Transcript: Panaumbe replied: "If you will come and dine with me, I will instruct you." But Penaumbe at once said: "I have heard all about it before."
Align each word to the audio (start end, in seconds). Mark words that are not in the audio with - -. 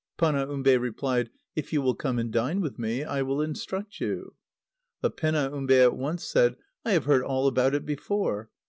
Panaumbe 0.17 0.77
replied: 0.79 1.29
"If 1.55 1.71
you 1.71 1.79
will 1.79 1.93
come 1.93 2.17
and 2.17 2.33
dine 2.33 2.59
with 2.59 2.79
me, 2.79 3.03
I 3.03 3.21
will 3.21 3.39
instruct 3.39 3.99
you." 3.99 4.33
But 4.99 5.15
Penaumbe 5.15 5.77
at 5.79 5.95
once 5.95 6.23
said: 6.23 6.55
"I 6.83 6.93
have 6.93 7.05
heard 7.05 7.21
all 7.21 7.45
about 7.45 7.75
it 7.75 7.85
before." 7.85 8.49